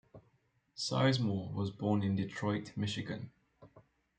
Sizemore 0.75 1.53
was 1.53 1.69
born 1.69 2.01
in 2.01 2.15
Detroit, 2.15 2.71
Michigan. 2.75 3.29